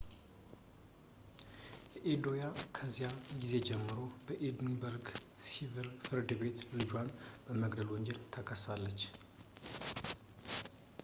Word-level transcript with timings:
አዴኮያ 2.13 2.45
ከዚያን 2.77 3.17
ጊዜ 3.41 3.53
ጀምሮ 3.67 3.97
በኤድንበርግ 4.25 5.05
ሸሪፍ 5.49 5.93
ፍርድ 6.07 6.31
ቤት 6.41 6.59
ልጇን 6.79 7.11
በመግደል 7.45 7.91
ወንጀል 7.95 8.19
ተከሳለች 8.35 9.01